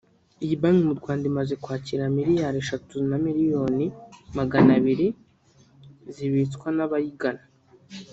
Iyi 0.43 0.55
Bank 0.61 0.77
mu 0.87 0.93
Rwanda 0.99 1.23
imaze 1.31 1.53
kwakira 1.63 2.03
miriyari 2.15 2.57
eshanu 2.63 2.99
na 3.11 3.17
miliyoni 3.25 3.85
Maganabiri 4.37 5.07
zibitswa 6.15 6.67
n’abayigana 6.77 7.43